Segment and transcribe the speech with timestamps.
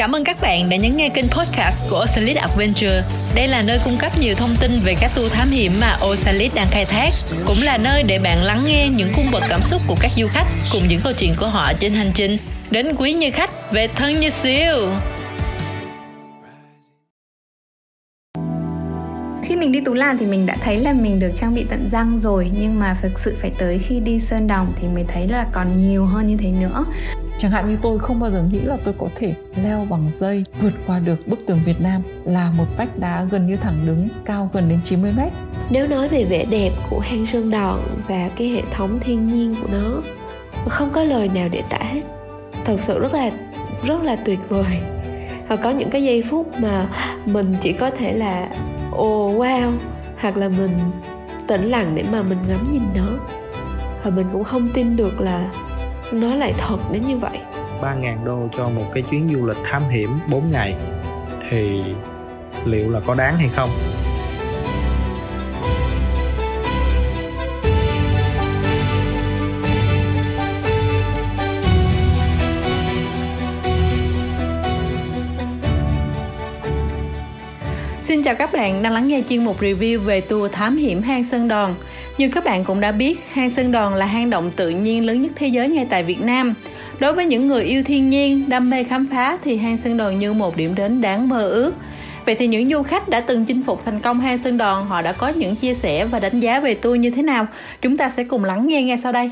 [0.00, 3.02] Cảm ơn các bạn đã nhấn nghe kênh podcast của Osalit Adventure.
[3.34, 6.54] Đây là nơi cung cấp nhiều thông tin về các tour thám hiểm mà Osalit
[6.54, 7.10] đang khai thác,
[7.46, 10.26] cũng là nơi để bạn lắng nghe những cung bậc cảm xúc của các du
[10.26, 12.36] khách cùng những câu chuyện của họ trên hành trình
[12.70, 14.88] đến quý như khách về thân như siêu.
[19.42, 21.88] khi mình đi Tú Làn thì mình đã thấy là mình được trang bị tận
[21.90, 25.28] răng rồi nhưng mà thực sự phải tới khi đi Sơn Đồng thì mới thấy
[25.28, 26.84] là còn nhiều hơn như thế nữa
[27.40, 30.44] Chẳng hạn như tôi không bao giờ nghĩ là tôi có thể leo bằng dây
[30.60, 34.08] vượt qua được bức tường Việt Nam là một vách đá gần như thẳng đứng
[34.24, 35.32] cao gần đến 90 mét.
[35.70, 39.54] Nếu nói về vẻ đẹp của hang Sơn Đòn và cái hệ thống thiên nhiên
[39.62, 40.02] của nó
[40.68, 42.00] không có lời nào để tả hết.
[42.64, 43.30] Thật sự rất là
[43.84, 44.80] rất là tuyệt vời.
[45.48, 46.88] Và có những cái giây phút mà
[47.24, 48.48] mình chỉ có thể là
[48.92, 49.72] ồ oh, wow
[50.18, 50.78] hoặc là mình
[51.46, 53.08] tĩnh lặng để mà mình ngắm nhìn nó
[54.04, 55.50] và mình cũng không tin được là
[56.12, 57.38] nó lại thật đến như vậy
[57.82, 60.76] 3.000 đô cho một cái chuyến du lịch thám hiểm 4 ngày
[61.50, 61.82] thì
[62.64, 63.70] liệu là có đáng hay không
[78.00, 81.24] Xin chào các bạn đang lắng nghe chuyên mục review về tour thám hiểm hang
[81.24, 81.74] Sơn Đòn.
[82.20, 85.20] Như các bạn cũng đã biết, hang Sơn Đòn là hang động tự nhiên lớn
[85.20, 86.54] nhất thế giới ngay tại Việt Nam.
[86.98, 90.18] Đối với những người yêu thiên nhiên, đam mê khám phá thì hang Sơn Đòn
[90.18, 91.74] như một điểm đến đáng mơ ước.
[92.26, 95.02] Vậy thì những du khách đã từng chinh phục thành công hang Sơn Đòn, họ
[95.02, 97.46] đã có những chia sẻ và đánh giá về tour như thế nào?
[97.82, 99.30] Chúng ta sẽ cùng lắng nghe ngay sau đây.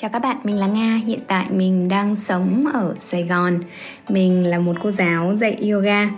[0.00, 1.00] Chào các bạn, mình là Nga.
[1.06, 3.60] Hiện tại mình đang sống ở Sài Gòn.
[4.08, 6.08] Mình là một cô giáo dạy yoga.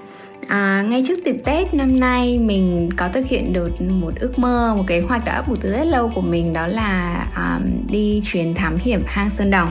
[0.52, 4.74] À, ngay trước dịp Tết năm nay mình có thực hiện được một ước mơ,
[4.76, 8.22] một kế hoạch đã ấp ủ từ rất lâu của mình đó là um, đi
[8.24, 9.70] chuyến thám hiểm hang Sơn Đồng.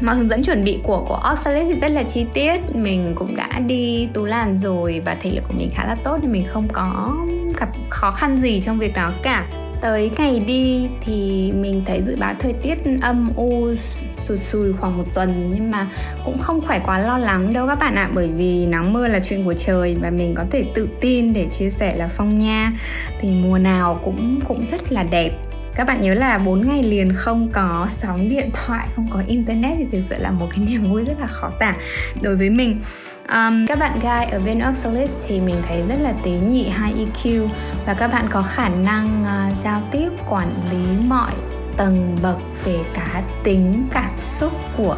[0.00, 2.60] Mọi hướng dẫn chuẩn bị của của Oxalis thì rất là chi tiết.
[2.74, 6.18] Mình cũng đã đi tú làn rồi và thể lực của mình khá là tốt
[6.22, 7.16] nên mình không có
[7.60, 9.46] gặp khó khăn gì trong việc đó cả
[9.84, 13.74] tới ngày đi thì mình thấy dự báo thời tiết âm u
[14.18, 15.86] sụt sùi khoảng một tuần, nhưng mà
[16.24, 18.10] cũng không phải quá lo lắng đâu các bạn ạ.
[18.14, 21.46] Bởi vì nắng mưa là chuyện của trời và mình có thể tự tin để
[21.58, 22.72] chia sẻ là phong nha.
[23.20, 25.30] Thì mùa nào cũng cũng rất là đẹp.
[25.74, 29.72] Các bạn nhớ là 4 ngày liền không có sóng điện thoại, không có internet
[29.78, 31.76] thì thực sự là một cái niềm vui rất là khó tả
[32.22, 32.80] đối với mình.
[33.28, 36.96] Um, các bạn guy ở bên Oxalis thì mình thấy rất là tế nhị high
[36.96, 37.48] EQ
[37.86, 41.30] và các bạn có khả năng uh, giao tiếp quản lý mọi
[41.76, 44.96] tầng bậc về cá tính cảm xúc của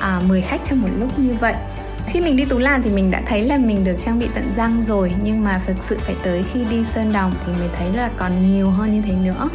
[0.00, 1.54] ờ, uh, 10 khách trong một lúc như vậy.
[2.06, 4.52] Khi mình đi Tú Làn thì mình đã thấy là mình được trang bị tận
[4.56, 7.88] răng rồi nhưng mà thực sự phải tới khi đi Sơn Đồng thì mới thấy
[7.92, 9.48] là còn nhiều hơn như thế nữa.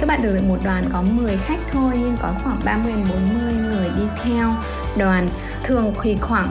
[0.00, 3.88] Các bạn được một đoàn có 10 khách thôi nhưng có khoảng 30 40 người
[3.96, 4.54] đi theo
[4.96, 5.28] đoàn.
[5.64, 6.48] Thường thì khoảng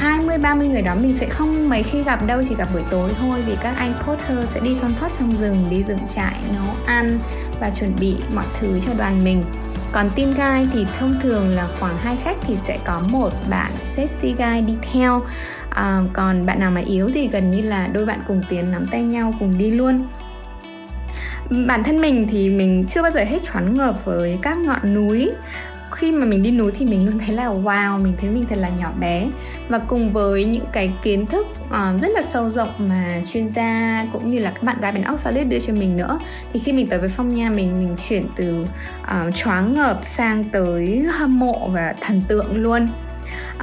[0.00, 3.10] 20 30 người đó mình sẽ không mấy khi gặp đâu chỉ gặp buổi tối
[3.20, 6.74] thôi vì các anh porter sẽ đi thon thót trong rừng đi dựng trại nấu
[6.86, 7.18] ăn
[7.60, 9.44] và chuẩn bị mọi thứ cho đoàn mình.
[9.92, 13.70] Còn team guide thì thông thường là khoảng hai khách thì sẽ có một bạn
[13.82, 15.22] safety guide đi theo.
[15.70, 18.86] À, còn bạn nào mà yếu thì gần như là đôi bạn cùng tiến nắm
[18.86, 20.06] tay nhau cùng đi luôn.
[21.66, 25.30] Bản thân mình thì mình chưa bao giờ hết choáng ngợp với các ngọn núi
[26.00, 28.56] khi mà mình đi núi thì mình luôn thấy là wow mình thấy mình thật
[28.58, 29.28] là nhỏ bé.
[29.68, 34.04] Và cùng với những cái kiến thức uh, rất là sâu rộng mà chuyên gia
[34.12, 36.18] cũng như là các bạn gái bên Oxford đưa cho mình nữa
[36.52, 38.66] thì khi mình tới với phong nha mình mình chuyển từ
[39.02, 42.88] uh, choáng ngợp sang tới hâm mộ và thần tượng luôn.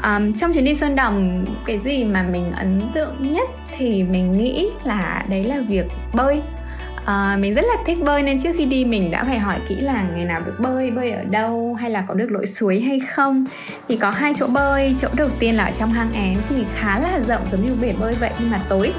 [0.03, 4.37] Um, trong chuyến đi sơn đồng cái gì mà mình ấn tượng nhất thì mình
[4.37, 6.41] nghĩ là đấy là việc bơi
[7.07, 9.75] à, mình rất là thích bơi nên trước khi đi mình đã phải hỏi kỹ
[9.75, 12.99] là ngày nào được bơi bơi ở đâu hay là có được lội suối hay
[12.99, 13.45] không.
[13.87, 16.99] Thì có hai chỗ bơi chỗ đầu tiên là ở trong hang én thì khá
[16.99, 18.93] là rộng giống như bể bơi vậy nhưng mà tối.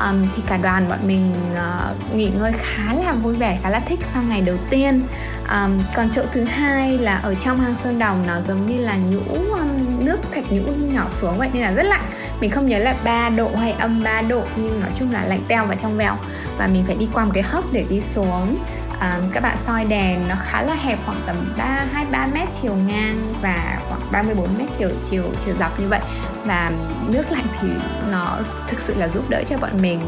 [0.00, 3.80] Um, thì cả đoàn bọn mình uh, nghỉ ngơi khá là vui vẻ khá là
[3.80, 5.00] thích sau ngày đầu tiên.
[5.48, 8.96] Um, còn chỗ thứ hai là ở trong hang sơn đồng nó giống như là
[9.10, 9.20] nhũ
[9.52, 10.62] um, nước thạch nhũ
[10.92, 12.04] nhỏ xuống vậy nên là rất lạnh
[12.40, 15.42] mình không nhớ là 3 độ hay âm 3 độ nhưng nói chung là lạnh
[15.48, 16.16] teo và trong veo.
[16.58, 18.58] Và mình phải đi qua một cái hốc để đi xuống.
[19.00, 22.48] À, các bạn soi đèn nó khá là hẹp khoảng tầm 3 2 3 mét
[22.62, 26.00] chiều ngang và khoảng 34 mét chiều chiều chiều dọc như vậy.
[26.44, 26.72] Và
[27.08, 27.68] nước lạnh thì
[28.12, 28.38] nó
[28.68, 30.00] thực sự là giúp đỡ cho bọn mình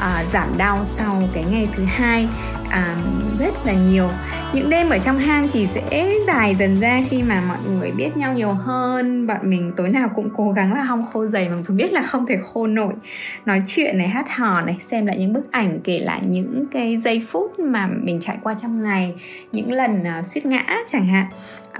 [0.00, 2.28] à, giảm đau sau cái ngày thứ hai
[2.70, 2.96] à,
[3.38, 4.08] rất là nhiều
[4.54, 8.16] những đêm ở trong hang thì sẽ dài dần ra khi mà mọi người biết
[8.16, 9.26] nhau nhiều hơn.
[9.26, 12.02] Bọn mình tối nào cũng cố gắng là hong khô giày mặc dù biết là
[12.02, 12.92] không thể khô nổi.
[13.46, 16.96] Nói chuyện này hát hò này xem lại những bức ảnh kể lại những cái
[16.96, 19.14] giây phút mà mình trải qua trong ngày
[19.52, 21.26] những lần uh, suýt ngã chẳng hạn.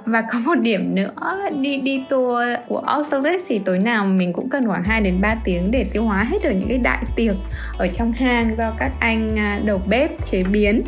[0.04, 1.14] Và có một điểm nữa
[1.60, 5.34] đi đi tour của Oxalis thì tối nào mình cũng cần khoảng 2 đến 3
[5.44, 7.34] tiếng để tiêu hóa hết được những cái đại tiệc
[7.78, 10.82] ở trong hang do các anh ờ, đầu bếp chế biến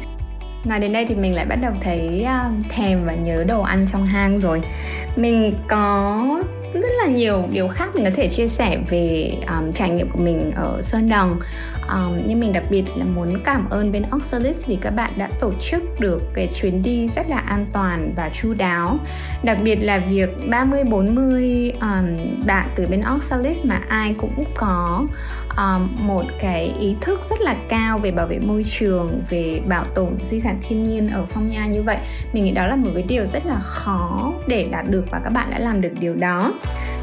[0.66, 3.86] nói đến đây thì mình lại bắt đầu thấy à, thèm và nhớ đồ ăn
[3.92, 4.62] trong hang rồi.
[5.16, 6.22] Mình có
[6.72, 10.18] rất là nhiều điều khác mình có thể chia sẻ về um, trải nghiệm của
[10.18, 11.40] mình ở Sơn Đồng
[11.88, 15.30] um, nhưng mình đặc biệt là muốn cảm ơn bên Oxalis vì các bạn đã
[15.40, 18.98] tổ chức được cái chuyến đi rất là an toàn và chu đáo.
[19.42, 25.06] Đặc biệt là việc 30 40 um, bạn từ bên Oxalis mà ai cũng có
[25.56, 29.84] um, một cái ý thức rất là cao về bảo vệ môi trường về bảo
[29.84, 31.96] tồn di sản thiên nhiên ở Phong Nha như vậy.
[32.32, 35.30] Mình nghĩ đó là một cái điều rất là khó để đạt được và các
[35.30, 36.52] bạn đã làm được điều đó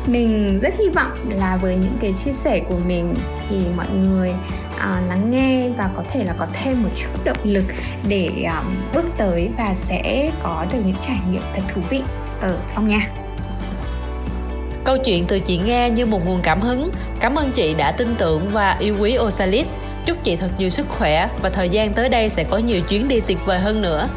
[0.07, 3.13] mình rất hy vọng là với những cái chia sẻ của mình
[3.49, 4.29] thì mọi người
[4.75, 7.63] uh, lắng nghe và có thể là có thêm một chút động lực
[8.07, 12.01] để um, bước tới và sẽ có được những trải nghiệm thật thú vị
[12.41, 13.09] ở phong nha
[14.83, 16.91] Câu chuyện từ chị nghe như một nguồn cảm hứng.
[17.19, 19.67] Cảm ơn chị đã tin tưởng và yêu quý Osalit.
[20.05, 23.07] Chúc chị thật nhiều sức khỏe và thời gian tới đây sẽ có nhiều chuyến
[23.07, 24.07] đi tuyệt vời hơn nữa.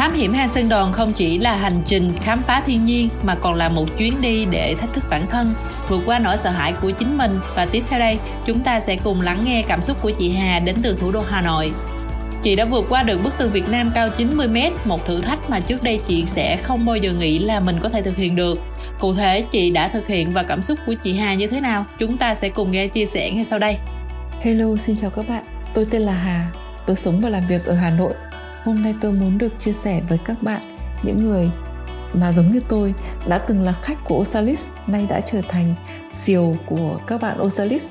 [0.00, 3.34] Thám hiểm hang Sơn Đòn không chỉ là hành trình khám phá thiên nhiên mà
[3.34, 5.54] còn là một chuyến đi để thách thức bản thân,
[5.88, 8.96] vượt qua nỗi sợ hãi của chính mình và tiếp theo đây chúng ta sẽ
[8.96, 11.72] cùng lắng nghe cảm xúc của chị Hà đến từ thủ đô Hà Nội.
[12.42, 15.60] Chị đã vượt qua được bức tường Việt Nam cao 90m, một thử thách mà
[15.60, 18.58] trước đây chị sẽ không bao giờ nghĩ là mình có thể thực hiện được.
[19.00, 21.84] Cụ thể, chị đã thực hiện và cảm xúc của chị Hà như thế nào?
[21.98, 23.76] Chúng ta sẽ cùng nghe chia sẻ ngay sau đây.
[24.40, 25.44] Hello, xin chào các bạn.
[25.74, 26.50] Tôi tên là Hà.
[26.86, 28.12] Tôi sống và làm việc ở Hà Nội
[28.64, 30.62] hôm nay tôi muốn được chia sẻ với các bạn
[31.02, 31.50] những người
[32.12, 32.94] mà giống như tôi
[33.28, 35.74] đã từng là khách của Osalis nay đã trở thành
[36.12, 37.88] siêu của các bạn Osalis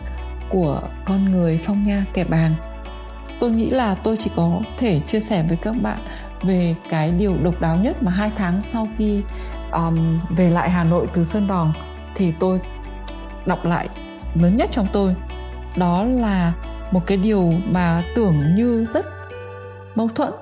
[0.49, 2.53] của con người phong nha kẻ bàng.
[3.39, 5.99] Tôi nghĩ là tôi chỉ có thể chia sẻ với các bạn
[6.43, 9.21] về cái điều độc đáo nhất mà hai tháng sau khi
[9.71, 11.73] um, về lại Hà Nội từ Sơn Đòn
[12.15, 12.59] thì tôi
[13.45, 13.89] đọc lại
[14.35, 15.15] lớn nhất trong tôi.
[15.77, 16.53] Đó là
[16.91, 19.05] một cái điều mà tưởng như rất
[19.95, 20.33] mâu thuẫn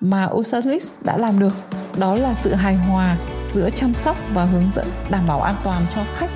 [0.00, 1.52] mà Osalis đã làm được.
[1.98, 3.16] Đó là sự hài hòa
[3.52, 6.30] giữa chăm sóc và hướng dẫn đảm bảo an toàn cho khách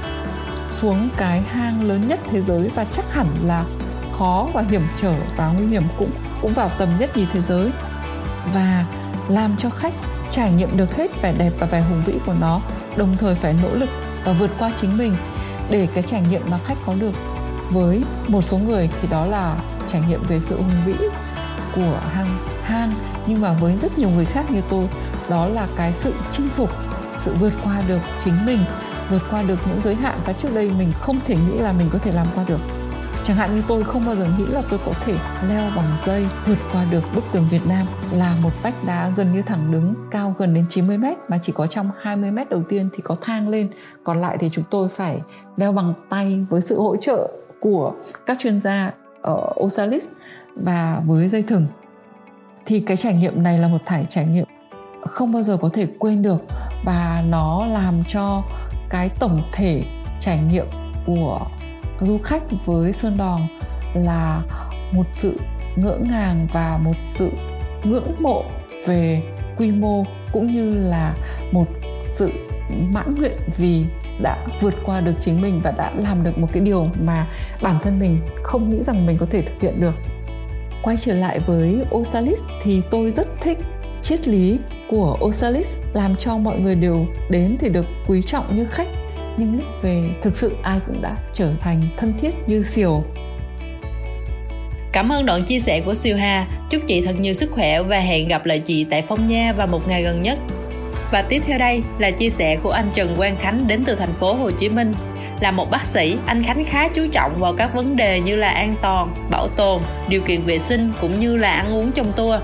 [0.70, 2.70] xuống cái hang lớn nhất thế giới.
[2.74, 3.64] Và chắc hẳn là
[4.18, 6.10] khó và hiểm trở và nguy hiểm cũng
[6.42, 7.70] cũng vào tầm nhất nhì thế giới.
[8.52, 8.84] Và
[9.28, 9.94] làm cho khách
[10.30, 12.60] trải nghiệm được hết vẻ đẹp và vẻ hùng vĩ của nó,
[12.96, 13.88] đồng thời phải nỗ lực
[14.24, 15.14] và vượt qua chính mình
[15.70, 17.12] để cái trải nghiệm mà khách có được.
[17.70, 19.56] Với một số người thì đó là
[19.88, 20.94] trải nghiệm về sự hùng vĩ
[21.74, 22.92] của hang Han,
[23.26, 24.88] nhưng mà với rất nhiều người khác như tôi,
[25.28, 26.70] đó là cái sự chinh phục,
[27.19, 28.64] sự vượt qua được chính mình,
[29.10, 30.19] vượt qua được những giới hạn.
[30.24, 32.60] Và trước đây mình không thể nghĩ là mình có thể làm qua được.
[33.24, 35.14] Chẳng hạn như tôi không bao giờ nghĩ là tôi có thể
[35.48, 39.34] leo bằng dây vượt qua được bức tường Việt Nam là một vách đá gần
[39.34, 42.62] như thẳng đứng, cao gần đến 90 mét, mà chỉ có trong 20 mét đầu
[42.69, 43.69] tiên thì có thang lên.
[44.04, 45.20] Còn lại thì chúng tôi phải
[45.56, 47.30] leo bằng tay với sự hỗ trợ
[47.60, 47.92] của
[48.26, 48.90] các chuyên gia
[49.22, 50.08] ở Osalis
[50.56, 51.66] và với dây thừng.
[52.66, 54.46] Thì cái trải nghiệm này là một thải trải nghiệm
[55.06, 56.44] không bao giờ có thể quên được
[56.84, 58.43] và nó làm cho
[58.90, 59.84] cái tổng thể
[60.20, 60.66] trải nghiệm
[61.06, 61.46] của
[62.00, 63.40] du khách với sơn đòn
[63.94, 64.43] là
[64.93, 65.41] một sự
[65.76, 67.31] ngỡ ngàng và một sự
[67.84, 68.44] ngưỡng mộ
[68.86, 69.22] về
[69.56, 71.15] quy mô cũng như là
[71.53, 71.67] một
[72.03, 72.31] sự
[72.93, 73.84] mãn nguyện vì
[74.22, 77.29] đã vượt qua được chính mình và đã làm được một cái điều mà
[77.62, 79.94] bản thân mình không nghĩ rằng mình có thể thực hiện được
[80.82, 83.58] quay trở lại với Osalis thì tôi rất thích
[84.03, 84.58] triết lý
[84.89, 88.89] của Osalis, làm cho mọi người đều đến thì được quý trọng như khách
[89.36, 93.05] nhưng lúc về, thực sự ai cũng đã trở thành thân thiết như siêu
[94.93, 96.46] Cảm ơn đoạn chia sẻ của Siêu Hà.
[96.70, 99.67] Chúc chị thật nhiều sức khỏe và hẹn gặp lại chị tại Phong Nha vào
[99.67, 100.39] một ngày gần nhất.
[101.12, 104.12] Và tiếp theo đây là chia sẻ của anh Trần Quang Khánh đến từ thành
[104.20, 104.93] phố Hồ Chí Minh.
[105.43, 108.49] Là một bác sĩ, anh Khánh khá chú trọng vào các vấn đề như là
[108.49, 112.41] an toàn, bảo tồn, điều kiện vệ sinh cũng như là ăn uống trong tour.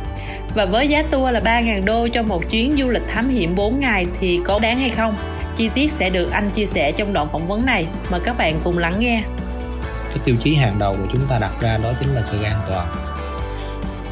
[0.54, 3.80] Và với giá tour là 3.000 đô cho một chuyến du lịch thám hiểm 4
[3.80, 5.16] ngày thì có đáng hay không?
[5.56, 7.86] Chi tiết sẽ được anh chia sẻ trong đoạn phỏng vấn này.
[8.10, 9.22] Mời các bạn cùng lắng nghe.
[10.08, 12.60] Cái tiêu chí hàng đầu của chúng ta đặt ra đó chính là sự an
[12.68, 12.94] toàn.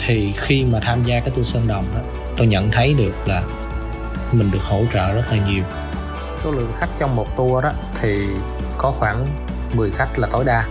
[0.07, 2.01] Thì khi mà tham gia cái tour Sơn Đồng đó,
[2.37, 3.43] tôi nhận thấy được là
[4.33, 5.65] mình được hỗ trợ rất là nhiều.
[6.45, 7.71] Số lượng khách trong một tour đó
[8.03, 8.27] thì
[8.79, 9.27] có khoảng
[9.75, 10.65] 10 khách là tối đa.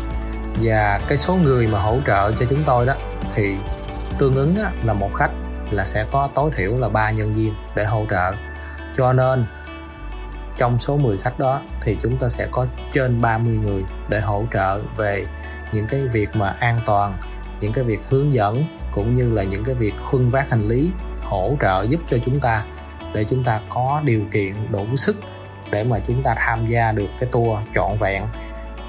[0.61, 2.93] Và cái số người mà hỗ trợ cho chúng tôi đó,
[3.35, 3.55] thì
[4.17, 5.31] tương ứng là một khách
[5.71, 8.33] là sẽ có tối thiểu là 3 nhân viên để hỗ trợ.
[8.97, 9.45] Cho nên,
[10.57, 14.43] trong số 10 khách đó thì chúng ta sẽ có trên 30 người để hỗ
[14.53, 15.25] trợ về
[15.71, 17.13] những cái việc mà an toàn,
[17.61, 20.89] những cái việc hướng dẫn, cũng như là những cái việc khuân vác hành lý
[21.21, 22.63] hỗ trợ giúp cho chúng ta,
[23.13, 25.15] để chúng ta có điều kiện đủ sức
[25.71, 28.23] để mà chúng ta tham gia được cái tour trọn vẹn.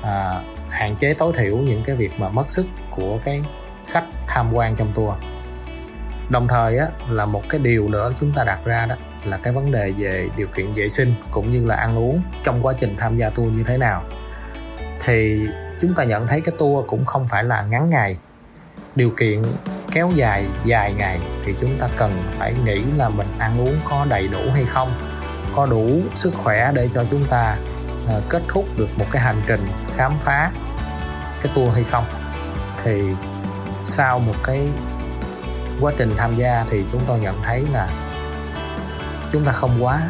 [0.02, 3.42] À, hạn chế tối thiểu những cái việc mà mất sức của cái
[3.86, 5.14] khách tham quan trong tour.
[6.30, 9.52] Đồng thời á, là một cái điều nữa chúng ta đặt ra đó là cái
[9.52, 12.96] vấn đề về điều kiện vệ sinh cũng như là ăn uống trong quá trình
[12.98, 14.02] tham gia tour như thế nào.
[15.04, 15.40] Thì
[15.80, 18.16] chúng ta nhận thấy cái tour cũng không phải là ngắn ngày.
[18.94, 19.42] Điều kiện
[19.92, 24.06] kéo dài dài ngày thì chúng ta cần phải nghĩ là mình ăn uống có
[24.08, 25.15] đầy đủ hay không
[25.56, 27.56] có đủ sức khỏe để cho chúng ta
[28.16, 30.50] uh, kết thúc được một cái hành trình khám phá
[31.42, 32.04] cái tour hay không.
[32.84, 33.02] Thì
[33.84, 34.68] sau một cái
[35.80, 37.88] quá trình tham gia thì chúng tôi nhận thấy là
[39.32, 40.00] chúng ta không quá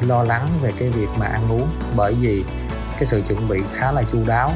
[0.00, 2.44] lo lắng về cái việc mà ăn uống bởi vì
[2.92, 4.52] cái sự chuẩn bị khá là chu đáo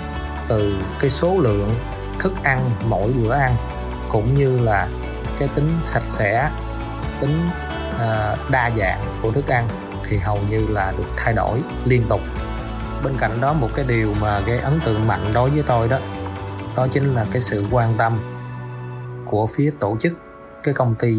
[0.49, 1.75] từ cái số lượng
[2.19, 3.57] thức ăn mỗi bữa ăn
[4.09, 4.89] cũng như là
[5.39, 6.51] cái tính sạch sẽ
[7.21, 7.49] tính
[7.95, 9.69] uh, đa dạng của thức ăn
[10.09, 12.21] thì hầu như là được thay đổi liên tục.
[13.05, 15.99] Bên cạnh đó, một cái điều mà gây ấn tượng mạnh đối với tôi đó
[16.77, 18.19] đó chính là cái sự quan tâm
[19.25, 20.13] của phía tổ chức,
[20.63, 21.17] cái công ty,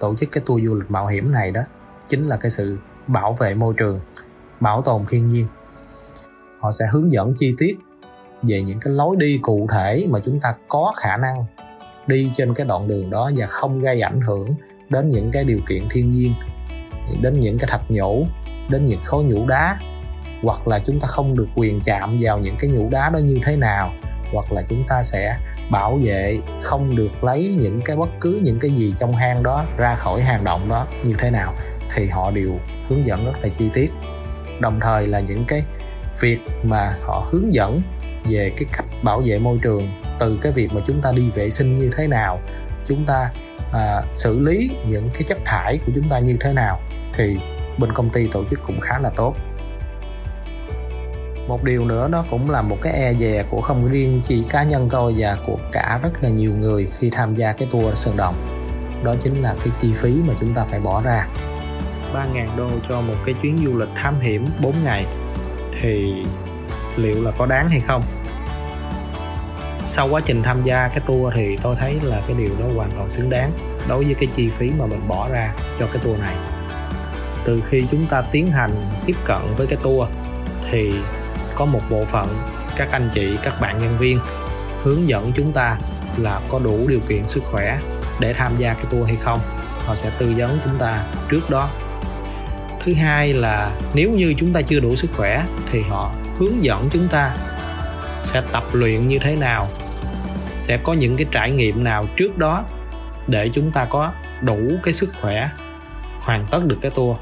[0.00, 1.60] tổ chức cái tour du lịch mạo hiểm này đó,
[2.08, 4.00] chính là cái sự bảo vệ môi trường,
[4.60, 5.46] bảo tồn thiên nhiên.
[6.60, 7.78] Họ sẽ hướng dẫn chi tiết
[8.42, 11.44] về những cái lối đi cụ thể mà chúng ta có khả năng
[12.06, 14.54] đi trên cái đoạn đường đó và không gây ảnh hưởng
[14.88, 16.34] đến những cái điều kiện thiên nhiên
[17.20, 18.26] đến những cái thạch nhũ
[18.68, 19.76] đến những khối nhũ đá
[20.42, 23.38] hoặc là chúng ta không được quyền chạm vào những cái nhũ đá đó như
[23.44, 23.92] thế nào
[24.32, 25.36] hoặc là chúng ta sẽ
[25.70, 29.64] bảo vệ không được lấy những cái bất cứ những cái gì trong hang đó
[29.76, 31.54] ra khỏi hang động đó như thế nào
[31.94, 32.58] thì họ đều
[32.88, 33.92] hướng dẫn rất là chi tiết.
[34.60, 35.62] Đồng thời là những cái
[36.20, 37.82] việc mà họ hướng dẫn
[38.24, 41.50] về cái cách bảo vệ môi trường từ cái việc mà chúng ta đi vệ
[41.50, 42.40] sinh như thế nào
[42.84, 43.30] chúng ta
[43.72, 46.80] à, xử lý những cái chất thải của chúng ta như thế nào
[47.16, 47.36] thì
[47.78, 49.34] bên công ty tổ chức cũng khá là tốt.
[51.48, 54.62] Một điều nữa đó cũng là một cái e dè của không riêng chỉ cá
[54.62, 58.16] nhân tôi và của cả rất là nhiều người khi tham gia cái tour Sơn
[58.16, 58.34] động.
[59.04, 61.26] đó chính là cái chi phí mà chúng ta phải bỏ ra.
[62.14, 65.06] 3.000 đô cho một cái chuyến du lịch thám hiểm 4 ngày
[65.80, 66.14] thì
[66.96, 68.02] liệu là có đáng hay không?
[69.86, 72.90] Sau quá trình tham gia cái tour thì tôi thấy là cái điều đó hoàn
[72.90, 73.50] toàn xứng đáng
[73.88, 76.36] đối với cái chi phí mà mình bỏ ra cho cái tour này
[77.44, 78.70] từ khi chúng ta tiến hành
[79.06, 80.08] tiếp cận với cái tour,
[80.70, 80.92] thì
[81.54, 82.28] có một bộ phận
[82.76, 84.20] các anh chị, các bạn nhân viên
[84.82, 85.76] hướng dẫn chúng ta
[86.16, 87.78] là có đủ điều kiện sức khỏe
[88.20, 89.40] để tham gia cái tour hay không.
[89.86, 91.70] Họ sẽ tư vấn chúng ta trước đó.
[92.84, 96.88] Thứ hai là nếu như chúng ta chưa đủ sức khỏe thì họ hướng dẫn
[96.92, 97.36] chúng ta
[98.20, 99.68] sẽ tập luyện như thế nào,
[100.56, 102.64] sẽ có những cái trải nghiệm nào trước đó
[103.26, 105.48] để chúng ta có đủ cái sức khỏe
[106.20, 107.16] hoàn tất được cái tour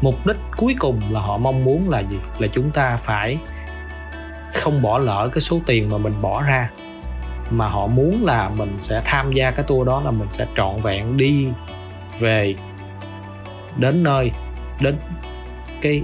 [0.00, 2.16] mục đích cuối cùng là họ mong muốn là gì?
[2.38, 3.38] Là chúng ta phải
[4.54, 6.70] không bỏ lỡ cái số tiền mà mình bỏ ra.
[7.50, 10.80] Mà họ muốn là mình sẽ tham gia cái tour đó là mình sẽ trọn
[10.80, 11.48] vẹn đi
[12.20, 12.54] về
[13.76, 14.30] đến nơi,
[14.80, 14.96] đến
[15.82, 16.02] cái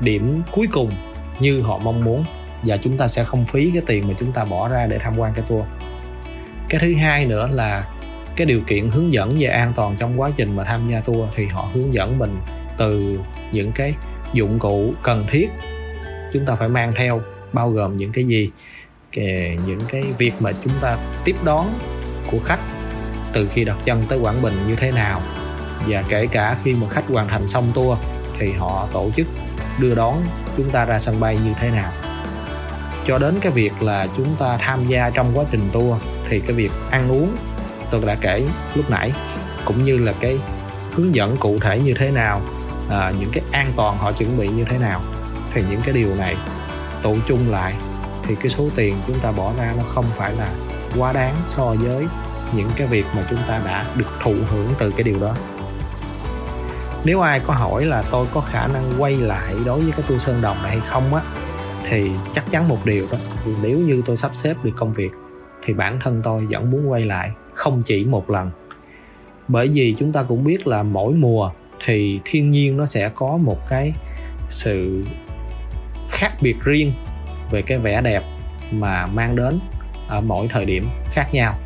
[0.00, 0.92] điểm cuối cùng
[1.40, 2.24] như họ mong muốn.
[2.62, 5.18] Và chúng ta sẽ không phí cái tiền mà chúng ta bỏ ra để tham
[5.18, 5.64] quan cái tour.
[6.68, 7.84] Cái thứ hai nữa là
[8.36, 11.28] cái điều kiện hướng dẫn về an toàn trong quá trình mà tham gia tour
[11.36, 12.40] thì họ hướng dẫn mình
[12.82, 13.18] từ
[13.52, 13.94] những cái
[14.32, 15.48] dụng cụ cần thiết.
[16.32, 17.20] Chúng ta phải mang theo
[17.52, 18.50] bao gồm những cái gì?
[19.12, 21.66] Kể những cái việc mà chúng ta tiếp đón
[22.30, 22.58] của khách
[23.32, 25.20] từ khi đặt chân tới Quảng Bình như thế nào.
[25.86, 27.98] Và kể cả khi mà khách hoàn thành xong tour
[28.38, 29.26] thì họ tổ chức
[29.78, 30.16] đưa đón
[30.56, 31.92] chúng ta ra sân bay như thế nào.
[33.06, 35.96] Cho đến cái việc là chúng ta tham gia trong quá trình tour
[36.28, 37.36] thì cái việc ăn uống,
[37.90, 38.42] tôi đã kể
[38.74, 39.12] lúc nãy,
[39.64, 40.38] cũng như là cái
[40.92, 42.42] hướng dẫn cụ thể như thế nào
[42.90, 45.02] à, những cái an toàn họ chuẩn bị như thế nào.
[45.54, 46.36] Thì những cái điều này
[47.02, 47.74] tụ chung lại
[48.22, 50.48] thì cái số tiền chúng ta bỏ ra nó không phải là
[50.98, 52.06] quá đáng so với
[52.54, 55.34] những cái việc mà chúng ta đã được thụ hưởng từ cái điều đó.
[57.04, 60.22] Nếu ai có hỏi là tôi có khả năng quay lại đối với cái tour
[60.22, 61.22] sơn đồng này hay không á
[61.88, 63.18] thì chắc chắn một điều đó.
[63.62, 65.10] Nếu như tôi sắp xếp được công việc
[65.64, 68.50] thì bản thân tôi vẫn muốn quay lại không chỉ một lần.
[69.48, 71.50] Bởi vì chúng ta cũng biết là mỗi mùa
[71.84, 73.92] thì thiên nhiên nó sẽ có một cái
[74.48, 75.04] sự
[76.10, 76.92] khác biệt riêng
[77.50, 78.22] về cái vẻ đẹp
[78.70, 79.60] mà mang đến
[80.08, 81.58] ở mỗi thời điểm khác nhau.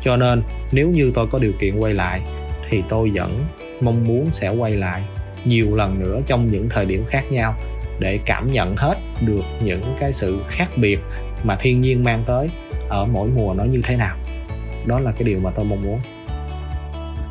[0.00, 2.20] Cho nên, nếu như tôi có điều kiện quay lại,
[2.68, 3.44] thì tôi vẫn
[3.80, 5.02] mong muốn sẽ quay lại
[5.44, 7.54] nhiều lần nữa trong những thời điểm khác nhau
[7.98, 10.98] để cảm nhận hết được những cái sự khác biệt
[11.44, 12.50] mà thiên nhiên mang tới
[12.88, 14.16] ở mỗi mùa nó như thế nào.
[14.86, 16.00] Đó là cái điều mà tôi mong muốn.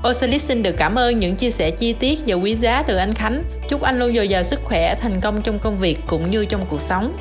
[0.08, 3.14] Osalis xin được cảm ơn những chia sẻ chi tiết và quý giá từ anh
[3.14, 3.44] Khánh.
[3.70, 6.66] Chúc anh luôn dồi dào sức khỏe, thành công trong công việc cũng như trong
[6.70, 7.18] cuộc sống.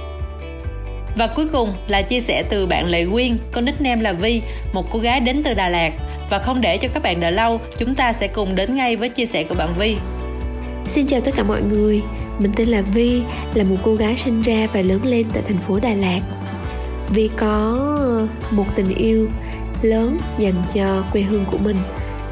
[1.16, 4.42] Và cuối cùng là chia sẻ từ bạn Lệ Quyên, có nickname là Vi,
[4.72, 5.92] một cô gái đến từ Đà Lạt.
[6.30, 9.08] Và không để cho các bạn đợi lâu, chúng ta sẽ cùng đến ngay với
[9.08, 9.96] chia sẻ của bạn Vi.
[10.86, 12.02] Xin chào tất cả mọi người,
[12.38, 13.22] mình tên là Vi,
[13.54, 16.20] là một cô gái sinh ra và lớn lên tại thành phố Đà Lạt.
[17.08, 17.86] Vi có
[18.50, 19.28] một tình yêu
[19.82, 21.76] lớn dành cho quê hương của mình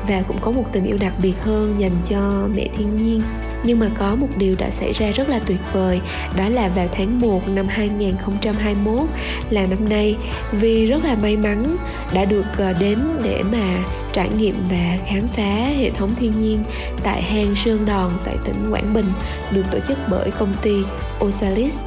[0.09, 3.23] và cũng có một tình yêu đặc biệt hơn dành cho mẹ thiên nhiên.
[3.65, 6.01] Nhưng mà có một điều đã xảy ra rất là tuyệt vời,
[6.37, 9.09] đó là vào tháng 1 năm 2021
[9.51, 10.17] là năm nay.
[10.53, 11.77] Vi rất là may mắn
[12.13, 16.65] đã được ờ, đến để mà trải nghiệm và khám phá hệ thống thiên nhiên
[17.03, 19.07] tại hang Sơn Đòn tại tỉnh Quảng Bình,
[19.51, 20.77] được tổ chức bởi công ty
[21.25, 21.79] Osalis.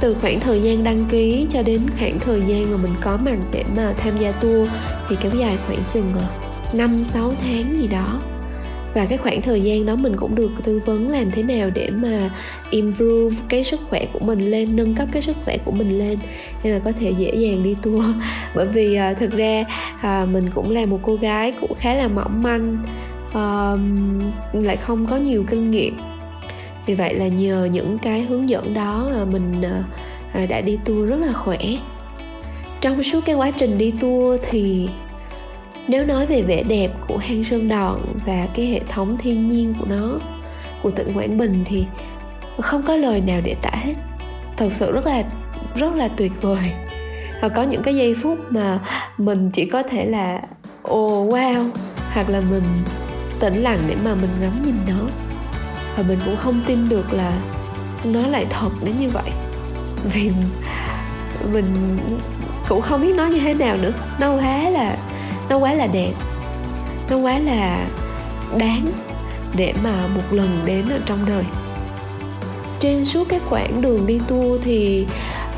[0.00, 3.36] Từ khoảng thời gian đăng ký cho đến khoảng thời gian mà mình có mặt
[3.52, 4.68] để mà tham gia tour
[5.08, 6.41] thì kéo dài khoảng chừng ờ,
[6.74, 8.20] 5 6 tháng gì đó.
[8.94, 11.90] Và cái khoảng thời gian đó mình cũng được tư vấn làm thế nào để
[11.90, 12.30] mà
[12.70, 16.18] improve cái sức khỏe của mình lên nâng cấp cái sức khỏe của mình lên
[16.62, 18.04] để mà có thể dễ dàng đi tour.
[18.54, 19.64] Bởi vì uh, thực ra
[19.96, 22.78] uh, mình cũng là một cô gái cũng khá là mỏng manh
[23.28, 25.96] uh, lại không có nhiều kinh nghiệm.
[26.86, 29.62] Vì vậy là nhờ những cái hướng dẫn đó mà mình
[30.42, 31.58] uh, đã đi tour rất là khỏe.
[32.80, 34.88] Trong suốt cái quá trình đi tour thì
[35.88, 39.74] nếu nói về vẻ đẹp của hang sơn đòn và cái hệ thống thiên nhiên
[39.78, 40.18] của nó
[40.82, 41.84] của tỉnh quảng bình thì
[42.60, 43.94] không có lời nào để tả hết.
[44.56, 45.22] Thật sự rất là
[45.76, 46.72] rất là tuyệt vời.
[47.40, 48.78] Và có những cái giây phút mà
[49.18, 50.40] mình chỉ có thể là
[50.82, 51.70] ồ oh, wow
[52.12, 52.62] hoặc là mình
[53.40, 55.04] tĩnh lặng để mà mình ngắm nhìn nó.
[55.96, 57.32] Và mình cũng không tin được là
[58.04, 59.30] nó lại thật đến như vậy.
[60.12, 60.30] Vì
[61.52, 61.64] mình
[62.68, 63.92] cũng không biết nói như thế nào nữa.
[64.20, 64.96] Nó quá là
[65.52, 66.12] nó quá là đẹp.
[67.10, 67.86] Nó quá là
[68.58, 68.86] đáng
[69.56, 71.44] để mà một lần đến ở trong đời.
[72.80, 75.06] Trên suốt cái quãng đường đi tour thì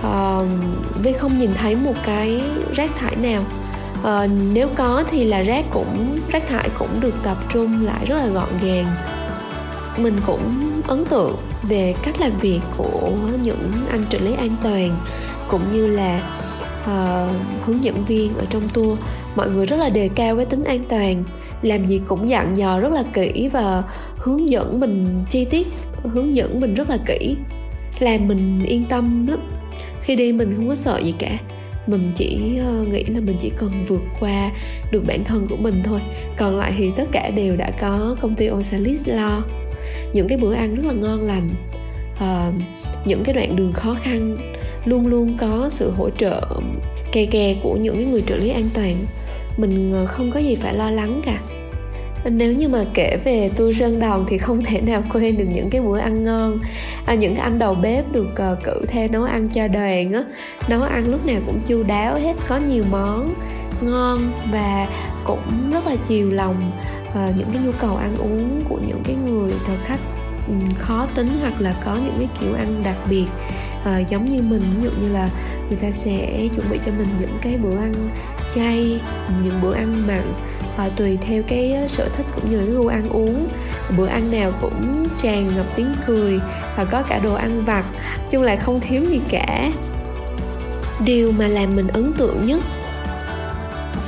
[0.03, 2.43] ờ, uh, vi không nhìn thấy một cái
[2.75, 3.45] rác thải nào.
[4.01, 8.17] Uh, nếu có thì là rác cũng rác thải cũng được tập trung lại rất
[8.17, 8.87] là gọn gàng.
[9.97, 13.11] Mình cũng ấn tượng về cách làm việc của
[13.43, 14.97] những anh trợ lý an toàn
[15.49, 16.21] cũng như là
[16.83, 18.99] uh, hướng dẫn viên ở trong tour
[19.37, 21.25] mọi người rất là đề cao cái tính an toàn
[21.63, 23.83] làm gì cũng dặn dò rất là kỹ và
[24.17, 25.69] hướng dẫn mình chi tiết
[26.09, 27.37] hướng dẫn mình rất là kỹ.
[27.99, 29.41] Làm mình yên tâm lắm.
[30.03, 31.39] Khi đi mình không có sợ gì cả.
[31.87, 34.51] Mình chỉ ờ, nghĩ là mình chỉ cần vượt qua
[34.91, 36.01] được bản thân của mình thôi.
[36.37, 39.45] Còn lại thì tất cả đều đã có công ty Osalis lo.
[40.13, 41.51] Những cái bữa ăn rất là ngon lành.
[42.15, 42.55] Uh,
[43.05, 44.37] những cái đoạn đường khó khăn
[44.85, 46.41] luôn luôn có sự hỗ trợ
[47.13, 48.97] kè kè của những cái người trợ lý an toàn
[49.57, 51.39] mình ờ, không có gì phải lo lắng cả.
[52.31, 55.71] Nếu như mà kể về tour sơn đòn thì không thể nào quên được những
[55.71, 56.59] cái bữa ăn ngon
[57.07, 60.25] à, những cái anh đầu bếp được uh, cử theo nấu ăn cho đoàn á.
[60.69, 63.35] Nấu ăn lúc nào cũng chu đáo hết có nhiều món
[63.83, 64.89] ngon và
[65.25, 66.73] cũng rất là chiều lòng
[67.09, 70.01] uh, những cái nhu cầu ăn uống của những cái người thực khách
[70.49, 73.27] um, khó tính hoặc là có những cái kiểu ăn đặc biệt.
[73.83, 75.29] Uh, giống như mình ví dụ như là
[75.69, 77.93] người ta sẽ chuẩn bị cho mình những cái bữa ăn
[78.55, 79.01] chay
[79.45, 80.33] những bữa ăn mặn
[80.77, 83.49] à, tùy theo cái sở thích cũng như là cái gu ăn uống.
[83.97, 86.39] Bữa ăn nào cũng tràn ngập tiếng cười
[86.77, 87.85] và có cả đồ ăn vặt
[88.31, 89.71] chung là không thiếu gì cả.
[91.05, 92.65] Điều mà làm mình ấn tượng nhất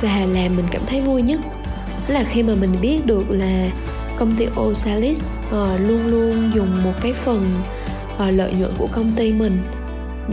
[0.01, 1.39] và làm mình cảm thấy vui nhất
[2.07, 3.69] là khi mà mình biết được là
[4.17, 7.55] công ty Osalis uh, luôn luôn dùng một cái phần
[8.15, 9.57] uh, lợi nhuận của công ty mình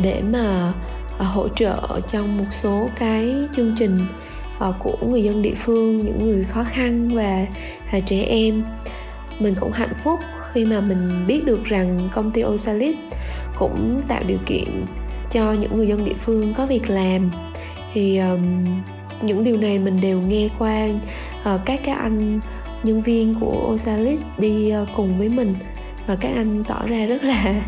[0.03, 0.72] để mà
[1.18, 3.98] À, hỗ trợ trong một số cái chương trình
[4.59, 7.46] à, của người dân địa phương những người khó khăn và
[7.90, 8.64] à, trẻ em.
[9.38, 10.20] Mình cũng hạnh phúc
[10.53, 12.96] khi mà mình biết được rằng công ty Osalis
[13.59, 14.87] cũng tạo điều kiện
[15.31, 17.31] cho những người dân địa phương có việc làm.
[17.94, 18.64] Thì um,
[19.22, 20.87] những điều này mình đều nghe qua
[21.55, 22.40] uh, các cái anh
[22.83, 25.55] nhân viên của Osalis đi uh, cùng với mình.
[26.07, 27.62] Và các anh tỏ ra rất là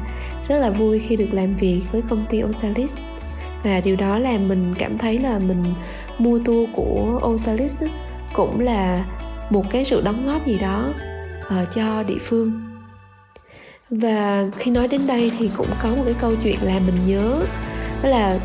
[0.49, 2.95] rất là vui khi được làm việc với công ty Osalis
[3.67, 5.65] và điều đó làm mình cảm thấy là mình
[6.19, 7.77] mua tour của Osalis
[8.33, 9.05] cũng là
[9.51, 10.89] một cái sự đóng góp gì đó
[11.47, 12.53] uh, cho địa phương.
[13.91, 17.41] Và khi nói đến đây thì cũng có một cái câu chuyện là mình nhớ
[18.03, 18.39] đó là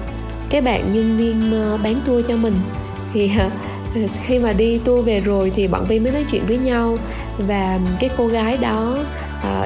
[0.49, 2.53] cái bạn nhân viên ờ, bán tour cho mình.
[3.13, 3.49] Thì ờ,
[4.25, 6.97] khi mà đi tour về rồi thì bọn Vi mới nói chuyện với nhau
[7.37, 8.97] và cái cô gái đó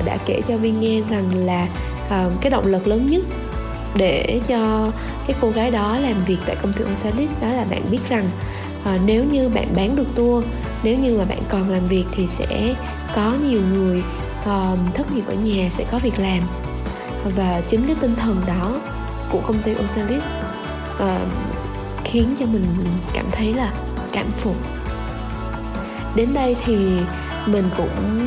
[0.05, 1.67] đã kể cho Vi nghe rằng là
[2.41, 3.23] cái động lực lớn nhất
[3.95, 4.91] để cho
[5.27, 8.29] cái cô gái đó làm việc tại công ty Osalis đó là bạn biết rằng
[8.81, 10.45] uh, nếu như bạn bán được tour
[10.83, 12.75] nếu như mà bạn còn làm việc thì sẽ
[13.15, 14.03] có nhiều người
[14.41, 16.39] uh, thất nghiệp ở nhà sẽ có việc làm.
[17.35, 18.79] Và chính cái tinh thần đó
[19.31, 20.23] của công ty Osalis
[20.95, 21.27] uh,
[22.03, 22.65] khiến cho mình
[23.13, 23.73] cảm thấy là
[24.11, 24.55] cảm phục.
[26.15, 26.75] Đến đây thì
[27.45, 28.19] mình cũng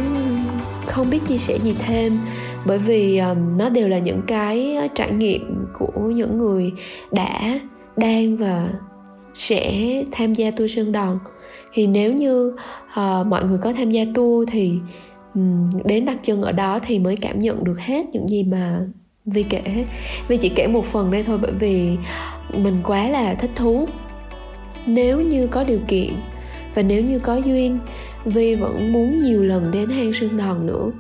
[0.87, 2.19] không biết chia sẻ gì thêm
[2.65, 6.73] bởi vì um, nó đều là những cái trải nghiệm của những người
[7.13, 7.61] đã
[7.97, 8.69] đang và
[9.35, 11.19] sẽ tham gia tour sơn đòn.
[11.73, 12.57] Thì nếu như
[12.91, 14.73] uh, mọi người có tham gia tour thì
[15.35, 18.81] um, đến đặt chân ở đó thì mới cảm nhận được hết những gì mà
[19.25, 19.63] vi kể.
[20.29, 21.97] Vi chỉ kể một phần đây thôi bởi vì
[22.55, 23.87] mình quá là thích thú.
[24.87, 26.11] Nếu như có điều kiện
[26.75, 27.79] và nếu như có duyên
[28.25, 30.91] vi vẫn muốn nhiều lần đến hang sơn đòn nữa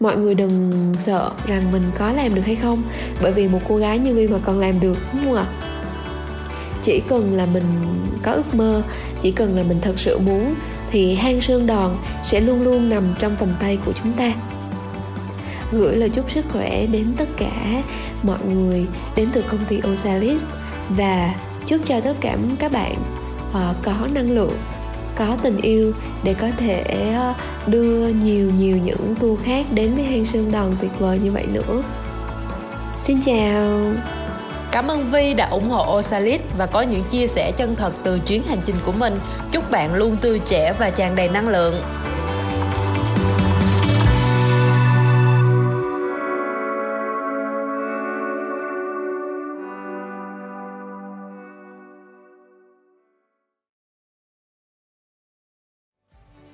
[0.00, 2.82] mọi người đừng sợ rằng mình có làm được hay không.
[3.22, 5.46] Bởi vì một cô gái như vi mà còn làm được, đúng không ạ?
[6.82, 7.64] Chỉ cần là mình
[8.22, 8.82] có ước mơ,
[9.22, 10.54] chỉ cần là mình thật sự muốn,
[10.90, 14.32] thì hang sơn đòn sẽ luôn luôn nằm trong tầm tay của chúng ta.
[15.72, 17.82] Gửi lời chúc sức khỏe đến tất cả
[18.22, 18.86] mọi người
[19.16, 20.44] đến từ công ty Osalis
[20.88, 21.34] và
[21.66, 22.94] chúc cho tất cả các bạn
[23.52, 24.56] ờ, có năng lượng
[25.16, 25.92] có tình yêu
[26.22, 26.82] để có thể
[27.16, 27.34] ờ,
[27.66, 31.46] đưa nhiều nhiều những tour khác đến với hang sơn đòn tuyệt vời như vậy
[31.46, 31.82] nữa
[33.00, 33.80] xin chào
[34.72, 38.18] Cảm ơn Vi đã ủng hộ Osalit và có những chia sẻ chân thật từ
[38.26, 39.18] chuyến hành trình của mình.
[39.52, 41.82] Chúc bạn luôn tươi trẻ và tràn đầy năng lượng.